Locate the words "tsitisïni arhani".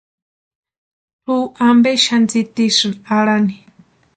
2.29-3.55